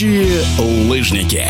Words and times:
Настоящие 0.00 0.42
лыжники. 0.88 1.44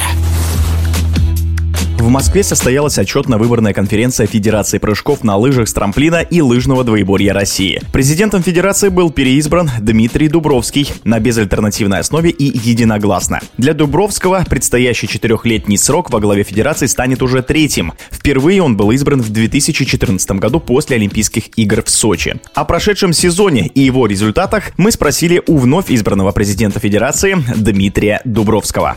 В 2.01 2.09
Москве 2.09 2.43
состоялась 2.43 2.97
отчетно-выборная 2.99 3.75
конференция 3.75 4.27
Федерации 4.27 4.79
прыжков 4.79 5.23
на 5.23 5.37
лыжах 5.37 5.69
с 5.69 5.75
трамплина 5.75 6.23
и 6.23 6.41
лыжного 6.41 6.83
двоеборья 6.83 7.35
России. 7.35 7.83
Президентом 7.93 8.43
Федерации 8.43 8.89
был 8.89 9.11
переизбран 9.11 9.71
Дмитрий 9.83 10.29
Дубровский 10.29 10.91
на 11.05 11.21
безальтернативной 11.21 11.99
основе 11.99 12.31
и 12.31 12.45
единогласно. 12.45 13.41
Для 13.59 13.75
Дубровского 13.75 14.47
предстоящий 14.49 15.09
четырехлетний 15.09 15.77
срок 15.77 16.11
во 16.11 16.21
главе 16.21 16.43
Федерации 16.43 16.87
станет 16.87 17.23
уже 17.23 17.43
третьим. 17.43 17.93
Впервые 18.11 18.63
он 18.63 18.79
был 18.79 18.93
избран 18.93 19.21
в 19.21 19.29
2014 19.29 20.31
году 20.33 20.59
после 20.59 20.97
Олимпийских 20.97 21.59
игр 21.59 21.83
в 21.83 21.91
Сочи. 21.91 22.41
О 22.55 22.65
прошедшем 22.65 23.13
сезоне 23.13 23.67
и 23.67 23.81
его 23.81 24.07
результатах 24.07 24.71
мы 24.79 24.91
спросили 24.91 25.43
у 25.47 25.59
вновь 25.59 25.91
избранного 25.91 26.33
президента 26.33 26.81
Федерации 26.81 27.37
Дмитрия 27.55 28.23
Дубровского. 28.25 28.97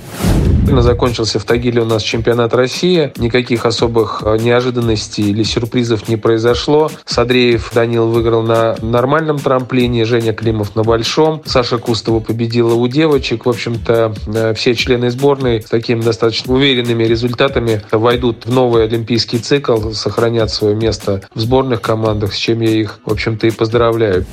Закончился 0.65 1.39
в 1.39 1.43
Тагиле 1.43 1.81
у 1.81 1.85
нас 1.85 2.01
чемпионат 2.01 2.53
России. 2.53 2.92
Никаких 3.17 3.65
особых 3.65 4.23
э, 4.25 4.37
неожиданностей 4.37 5.29
или 5.29 5.43
сюрпризов 5.43 6.07
не 6.09 6.17
произошло. 6.17 6.89
Садреев 7.05 7.71
Данил 7.73 8.07
выиграл 8.07 8.43
на 8.43 8.75
нормальном 8.81 9.39
трамплине, 9.39 10.05
Женя 10.05 10.33
Климов 10.33 10.75
на 10.75 10.83
большом. 10.83 11.41
Саша 11.45 11.77
Кустова 11.77 12.19
победила 12.19 12.73
у 12.73 12.87
девочек. 12.87 13.45
В 13.45 13.49
общем-то, 13.49 14.13
э, 14.27 14.53
все 14.53 14.75
члены 14.75 15.11
сборной 15.11 15.61
с 15.61 15.65
такими 15.65 16.01
достаточно 16.01 16.53
уверенными 16.53 17.03
результатами 17.03 17.81
войдут 17.91 18.45
в 18.45 18.53
новый 18.53 18.85
олимпийский 18.85 19.39
цикл, 19.39 19.91
сохранят 19.91 20.51
свое 20.51 20.75
место 20.75 21.21
в 21.33 21.39
сборных 21.39 21.81
командах, 21.81 22.33
с 22.33 22.37
чем 22.37 22.61
я 22.61 22.71
их, 22.71 22.99
в 23.05 23.11
общем-то, 23.11 23.47
и 23.47 23.51
поздравляю. 23.51 24.25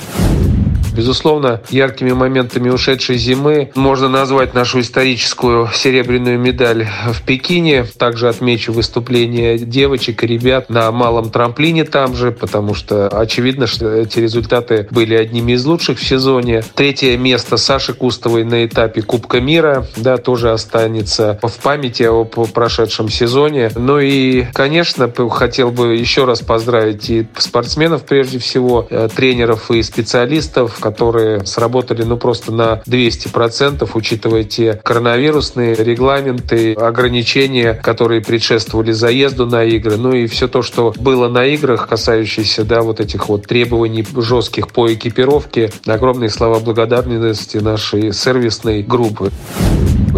Безусловно, 0.95 1.61
яркими 1.71 2.13
моментами 2.13 2.69
ушедшей 2.69 3.17
зимы 3.17 3.71
можно 3.75 4.09
назвать 4.09 4.55
нашу 4.55 4.81
историческую 4.81 5.69
серебряную 5.73 6.39
медаль 6.39 6.87
в 7.13 7.23
Пекине. 7.23 7.85
Также 7.99 8.29
отмечу 8.29 8.73
выступление 8.73 9.59
девочек 9.59 10.25
и 10.25 10.27
ребят 10.27 10.71
на 10.71 10.91
малом 10.91 11.31
трамплине 11.31 11.85
там 11.85 12.15
же, 12.15 12.33
потому 12.33 12.75
что 12.75 13.09
очевидно, 13.09 13.67
что 13.67 13.89
эти 13.91 14.19
результаты 14.19 14.89
были 14.91 15.15
одними 15.15 15.53
из 15.53 15.65
лучших 15.65 15.99
в 15.99 16.07
сезоне. 16.07 16.63
Третье 16.75 17.17
место 17.17 17.57
Саши 17.57 17.95
Кустовой 17.95 18.45
на 18.45 18.65
этапе 18.65 19.03
Кубка 19.03 19.41
мира, 19.41 19.87
да, 19.97 20.17
тоже 20.17 20.51
останется 20.51 21.39
в 21.43 21.63
памяти 21.63 22.05
о 22.05 22.25
прошедшем 22.25 23.09
сезоне. 23.09 23.71
Ну 23.75 23.99
и, 23.99 24.45
конечно, 24.53 25.11
хотел 25.31 25.71
бы 25.71 25.97
еще 25.97 26.25
раз 26.25 26.41
поздравить 26.41 27.11
и 27.11 27.27
спортсменов 27.37 28.05
прежде 28.05 28.39
всего, 28.39 28.87
э, 28.91 29.09
тренеров 29.15 29.71
и 29.71 29.83
специалистов, 29.83 30.80
которые 30.81 31.47
сработали 31.47 32.03
ну 32.03 32.17
просто 32.17 32.53
на 32.53 32.83
200%, 32.87 33.89
учитывая 33.95 34.45
те 34.45 34.75
коронавирусные 34.75 35.75
регламенты, 35.75 36.73
ограничения, 36.75 37.75
которые 37.75 38.21
предшествовали 38.21 38.93
заезду 38.93 39.47
на 39.47 39.65
игры, 39.65 39.97
ну 39.97 40.13
и 40.13 40.27
все 40.27 40.49
то, 40.49 40.63
что 40.63 40.93
было 40.99 41.29
на 41.29 41.45
играх, 41.45 41.89
касающиеся 41.89 42.65
да, 42.65 42.83
вот 42.83 43.01
этих 43.01 43.29
вот 43.29 43.47
требований 43.47 44.05
жестких 44.17 44.69
по 44.69 44.93
экипировке. 44.93 45.71
Огромные 45.87 46.31
слова 46.31 46.59
благодарности 46.61 47.59
нашей 47.59 48.13
сервисной 48.13 48.83
группы. 48.83 49.31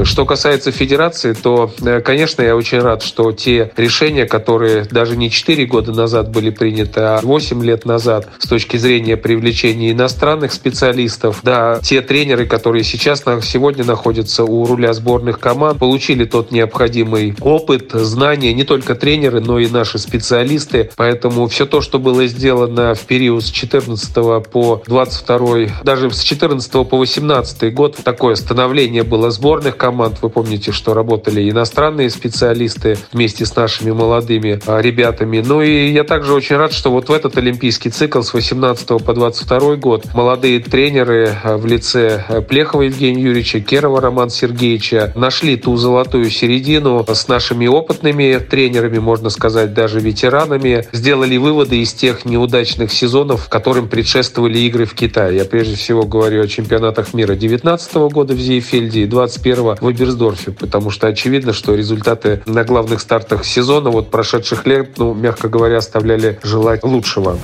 Что 0.04 0.24
касается 0.24 0.72
федерации, 0.72 1.32
то, 1.34 1.70
э, 1.84 2.00
конечно, 2.00 2.42
я 2.42 2.56
очень 2.56 2.80
рад, 2.80 3.02
что 3.02 3.32
те 3.32 3.72
решения, 3.76 4.26
которые 4.26 4.84
даже 4.84 5.16
не 5.16 5.30
4 5.30 5.66
года 5.66 5.92
назад 5.92 6.30
были 6.30 6.50
приняты, 6.50 7.00
а 7.00 7.20
8 7.22 7.62
лет 7.62 7.84
назад 7.84 8.28
с 8.38 8.46
точки 8.46 8.76
зрения 8.76 9.16
привлечения 9.16 9.92
иностранных 9.92 10.52
специалистов, 10.52 11.40
да, 11.42 11.78
те 11.82 12.00
тренеры, 12.00 12.46
которые 12.46 12.84
сейчас 12.84 13.22
сегодня 13.42 13.84
находятся 13.84 14.44
у 14.44 14.66
руля 14.66 14.92
сборных 14.92 15.38
команд, 15.38 15.78
получили 15.78 16.24
тот 16.24 16.50
необходимый 16.50 17.34
опыт, 17.40 17.90
знания, 17.92 18.52
не 18.54 18.64
только 18.64 18.94
тренеры, 18.94 19.40
но 19.40 19.58
и 19.58 19.68
наши 19.68 19.98
специалисты. 19.98 20.90
Поэтому 20.96 21.46
все 21.48 21.66
то, 21.66 21.80
что 21.80 21.98
было 21.98 22.26
сделано 22.26 22.94
в 22.94 23.00
период 23.00 23.44
с 23.44 23.50
14 23.50 24.14
по 24.50 24.82
22, 24.86 25.82
даже 25.84 26.10
с 26.10 26.20
14 26.20 26.72
по 26.88 26.96
18 26.96 27.74
год, 27.74 27.98
такое 28.02 28.34
становление 28.34 29.02
было 29.02 29.30
сборных 29.30 29.76
команд. 29.82 30.18
Вы 30.22 30.30
помните, 30.30 30.70
что 30.70 30.94
работали 30.94 31.50
иностранные 31.50 32.08
специалисты 32.08 32.96
вместе 33.12 33.44
с 33.44 33.56
нашими 33.56 33.90
молодыми 33.90 34.60
а, 34.64 34.80
ребятами. 34.80 35.42
Ну 35.44 35.60
и 35.60 35.90
я 35.90 36.04
также 36.04 36.34
очень 36.34 36.54
рад, 36.54 36.72
что 36.72 36.92
вот 36.92 37.08
в 37.08 37.12
этот 37.12 37.36
олимпийский 37.36 37.90
цикл 37.90 38.22
с 38.22 38.32
18 38.32 38.86
по 39.04 39.12
22 39.12 39.74
год 39.76 40.06
молодые 40.14 40.60
тренеры 40.60 41.36
а, 41.42 41.56
в 41.56 41.66
лице 41.66 42.24
а, 42.28 42.42
Плехова 42.42 42.82
Евгения 42.82 43.22
Юрьевича, 43.22 43.58
Керова 43.58 44.00
Романа 44.00 44.30
Сергеевича 44.30 45.12
нашли 45.16 45.56
ту 45.56 45.76
золотую 45.76 46.30
середину 46.30 47.04
с 47.12 47.26
нашими 47.26 47.66
опытными 47.66 48.38
тренерами, 48.38 49.00
можно 49.00 49.30
сказать, 49.30 49.74
даже 49.74 49.98
ветеранами, 49.98 50.86
сделали 50.92 51.36
выводы 51.38 51.80
из 51.82 51.92
тех 51.92 52.24
неудачных 52.24 52.92
сезонов, 52.92 53.48
которым 53.48 53.88
предшествовали 53.88 54.60
игры 54.60 54.84
в 54.84 54.94
Китае. 54.94 55.38
Я 55.38 55.44
прежде 55.44 55.74
всего 55.74 56.04
говорю 56.04 56.40
о 56.40 56.46
чемпионатах 56.46 57.14
мира 57.14 57.34
19 57.34 57.94
года 58.12 58.34
в 58.34 58.38
Зейфельде 58.38 59.02
и 59.02 59.06
21 59.06 59.71
в 59.80 59.90
Эберсдорфе, 59.90 60.52
потому 60.52 60.90
что 60.90 61.06
очевидно, 61.06 61.52
что 61.52 61.74
результаты 61.74 62.42
на 62.46 62.64
главных 62.64 63.00
стартах 63.00 63.44
сезона, 63.44 63.90
вот 63.90 64.10
прошедших 64.10 64.66
лет, 64.66 64.98
ну, 64.98 65.14
мягко 65.14 65.48
говоря, 65.48 65.78
оставляли 65.78 66.38
желать 66.42 66.84
лучшего. 66.84 67.38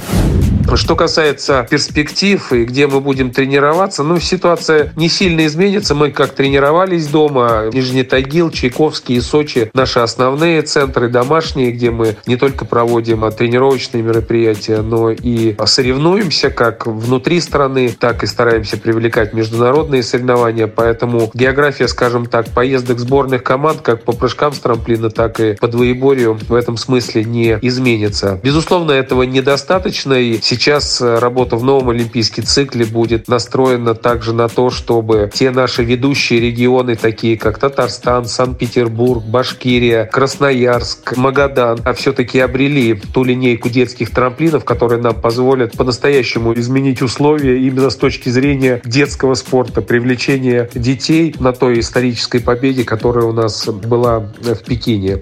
Что 0.74 0.96
касается 0.96 1.66
перспектив 1.68 2.52
и 2.52 2.64
где 2.64 2.86
мы 2.86 3.00
будем 3.00 3.30
тренироваться, 3.30 4.02
ну, 4.02 4.20
ситуация 4.20 4.92
не 4.96 5.08
сильно 5.08 5.46
изменится. 5.46 5.94
Мы 5.94 6.10
как 6.10 6.34
тренировались 6.34 7.06
дома, 7.08 7.70
Нижний 7.72 8.02
Тагил, 8.02 8.50
Чайковский 8.50 9.16
и 9.16 9.20
Сочи, 9.20 9.70
наши 9.72 9.98
основные 10.00 10.62
центры 10.62 11.08
домашние, 11.08 11.72
где 11.72 11.90
мы 11.90 12.16
не 12.26 12.36
только 12.36 12.66
проводим 12.66 13.24
а, 13.24 13.30
тренировочные 13.30 14.02
мероприятия, 14.02 14.82
но 14.82 15.10
и 15.10 15.56
соревнуемся 15.64 16.50
как 16.50 16.86
внутри 16.86 17.40
страны, 17.40 17.94
так 17.98 18.22
и 18.22 18.26
стараемся 18.26 18.76
привлекать 18.76 19.32
международные 19.32 20.02
соревнования. 20.02 20.66
Поэтому 20.66 21.30
география, 21.32 21.88
скажем 21.88 22.26
так, 22.26 22.50
поездок 22.50 22.98
сборных 22.98 23.42
команд 23.42 23.80
как 23.80 24.04
по 24.04 24.12
прыжкам 24.12 24.52
с 24.52 24.58
трамплина, 24.58 25.08
так 25.08 25.40
и 25.40 25.54
по 25.54 25.66
двоеборью 25.66 26.38
в 26.48 26.54
этом 26.54 26.76
смысле 26.76 27.24
не 27.24 27.58
изменится. 27.62 28.38
Безусловно, 28.42 28.92
этого 28.92 29.22
недостаточно, 29.22 30.12
и 30.12 30.38
сейчас 30.42 30.57
Сейчас 30.58 31.00
э, 31.00 31.20
работа 31.20 31.56
в 31.56 31.62
новом 31.62 31.90
олимпийском 31.90 32.42
цикле 32.42 32.84
будет 32.84 33.28
настроена 33.28 33.94
также 33.94 34.32
на 34.32 34.48
то, 34.48 34.70
чтобы 34.70 35.30
те 35.32 35.52
наши 35.52 35.84
ведущие 35.84 36.40
регионы, 36.40 36.96
такие 36.96 37.38
как 37.38 37.58
Татарстан, 37.58 38.24
Санкт-Петербург, 38.24 39.22
Башкирия, 39.22 40.04
Красноярск, 40.04 41.16
Магадан, 41.16 41.78
а 41.84 41.92
все-таки 41.92 42.40
обрели 42.40 42.94
ту 42.94 43.22
линейку 43.22 43.68
детских 43.68 44.10
трамплинов, 44.10 44.64
которые 44.64 45.00
нам 45.00 45.14
позволят 45.14 45.76
по-настоящему 45.76 46.52
изменить 46.54 47.02
условия 47.02 47.64
именно 47.64 47.88
с 47.88 47.96
точки 47.96 48.28
зрения 48.28 48.82
детского 48.84 49.34
спорта, 49.34 49.80
привлечения 49.80 50.68
детей 50.74 51.36
на 51.38 51.52
той 51.52 51.78
исторической 51.78 52.40
победе, 52.40 52.82
которая 52.82 53.26
у 53.26 53.32
нас 53.32 53.68
была 53.68 54.18
в 54.18 54.64
Пекине. 54.66 55.20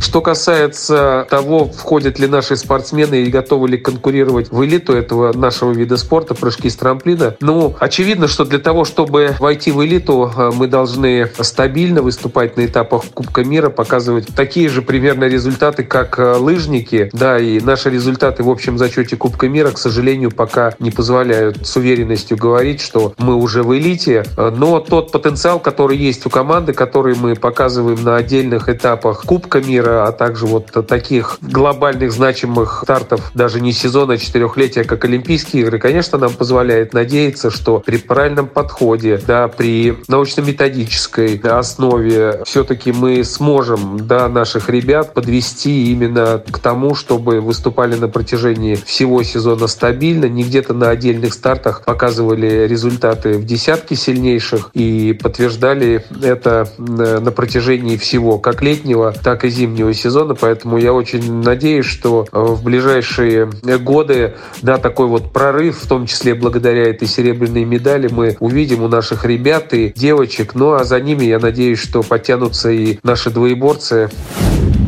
Что 0.00 0.20
касается 0.20 1.26
того, 1.28 1.66
входят 1.66 2.18
ли 2.18 2.26
наши 2.26 2.56
спортсмены 2.56 3.22
и 3.22 3.30
готовы 3.30 3.68
ли 3.68 3.78
конкурировать 3.78 4.50
в 4.50 4.64
элиту 4.64 4.94
этого 4.94 5.32
нашего 5.32 5.72
вида 5.72 5.96
спорта, 5.96 6.34
прыжки 6.34 6.70
с 6.70 6.76
трамплина, 6.76 7.36
ну, 7.40 7.74
очевидно, 7.78 8.28
что 8.28 8.44
для 8.44 8.58
того, 8.58 8.84
чтобы 8.84 9.34
войти 9.38 9.70
в 9.70 9.84
элиту, 9.84 10.30
э, 10.34 10.50
мы 10.54 10.66
должны 10.68 11.30
стабильно 11.40 12.02
выступать 12.02 12.56
на 12.56 12.66
этапах 12.66 13.04
Кубка 13.12 13.44
мира, 13.44 13.70
показывать 13.70 14.28
такие 14.34 14.68
же 14.68 14.82
примерно 14.82 15.24
результаты, 15.24 15.82
как 15.82 16.18
э, 16.18 16.34
лыжники, 16.34 17.10
да, 17.12 17.38
и 17.38 17.60
наши 17.60 17.90
результаты 17.90 18.42
в 18.42 18.48
общем 18.48 18.78
зачете 18.78 19.16
Кубка 19.16 19.48
мира, 19.48 19.70
к 19.70 19.78
сожалению, 19.78 20.30
пока 20.30 20.74
не 20.78 20.90
позволяют 20.90 21.66
с 21.66 21.76
уверенностью 21.76 22.36
говорить, 22.36 22.80
что 22.80 23.14
мы 23.18 23.34
уже 23.34 23.62
в 23.62 23.76
элите, 23.76 24.24
э, 24.36 24.50
но 24.56 24.80
тот 24.80 25.10
потенциал, 25.12 25.58
который 25.58 25.96
есть 25.96 26.24
у 26.26 26.30
команды, 26.30 26.72
который 26.72 27.14
мы 27.16 27.34
показываем 27.34 28.02
на 28.04 28.16
отдельных 28.16 28.68
этапах 28.68 29.24
Кубка 29.24 29.60
мира, 29.60 29.87
а 29.88 30.12
также 30.12 30.46
вот 30.46 30.70
таких 30.86 31.38
глобальных 31.40 32.12
значимых 32.12 32.80
стартов 32.84 33.30
даже 33.34 33.60
не 33.60 33.72
сезона, 33.72 34.14
а 34.14 34.18
четырехлетия, 34.18 34.84
как 34.84 35.04
Олимпийские 35.04 35.62
игры, 35.62 35.78
конечно, 35.78 36.18
нам 36.18 36.32
позволяет 36.32 36.92
надеяться, 36.92 37.50
что 37.50 37.80
при 37.80 37.96
правильном 37.96 38.46
подходе, 38.46 39.20
да, 39.26 39.48
при 39.48 39.98
научно-методической 40.08 41.36
основе 41.36 42.42
все-таки 42.44 42.92
мы 42.92 43.24
сможем 43.24 44.06
да, 44.06 44.28
наших 44.28 44.68
ребят 44.68 45.14
подвести 45.14 45.92
именно 45.92 46.42
к 46.50 46.58
тому, 46.58 46.94
чтобы 46.94 47.40
выступали 47.40 47.94
на 47.94 48.08
протяжении 48.08 48.74
всего 48.74 49.22
сезона 49.22 49.66
стабильно, 49.66 50.26
не 50.26 50.42
где-то 50.42 50.74
на 50.74 50.90
отдельных 50.90 51.34
стартах 51.34 51.84
показывали 51.84 52.66
результаты 52.66 53.34
в 53.38 53.44
десятке 53.44 53.96
сильнейших 53.96 54.70
и 54.74 55.12
подтверждали 55.12 56.04
это 56.22 56.68
на 56.78 57.30
протяжении 57.30 57.96
всего, 57.96 58.38
как 58.38 58.62
летнего, 58.62 59.12
так 59.12 59.44
и 59.44 59.48
зимнего 59.48 59.77
зимнего 59.78 59.94
сезона, 59.94 60.34
поэтому 60.34 60.76
я 60.78 60.92
очень 60.92 61.40
надеюсь, 61.42 61.86
что 61.86 62.26
в 62.32 62.62
ближайшие 62.62 63.50
годы, 63.80 64.34
да, 64.62 64.78
такой 64.78 65.06
вот 65.06 65.32
прорыв, 65.32 65.78
в 65.78 65.86
том 65.86 66.06
числе 66.06 66.34
благодаря 66.34 66.84
этой 66.84 67.06
серебряной 67.06 67.64
медали, 67.64 68.08
мы 68.08 68.36
увидим 68.40 68.82
у 68.82 68.88
наших 68.88 69.24
ребят 69.24 69.72
и 69.74 69.92
девочек. 69.94 70.54
Ну 70.54 70.72
а 70.72 70.84
за 70.84 71.00
ними, 71.00 71.24
я 71.24 71.38
надеюсь, 71.38 71.78
что 71.78 72.02
подтянутся 72.02 72.70
и 72.70 72.98
наши 73.02 73.30
двоеборцы. 73.30 74.10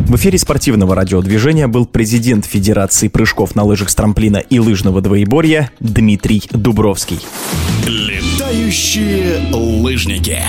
В 0.09 0.17
эфире 0.17 0.39
спортивного 0.39 0.97
радиодвижения 0.97 1.69
был 1.69 1.87
президент 1.87 2.45
Федерации 2.45 3.07
прыжков 3.07 3.55
на 3.55 3.63
лыжах 3.63 3.91
с 3.91 3.95
трамплина 3.95 4.39
и 4.39 4.59
лыжного 4.59 5.01
двоеборья 5.01 5.71
Дмитрий 5.79 6.43
Дубровский. 6.51 7.21
Летающие 7.87 9.53
лыжники. 9.53 10.41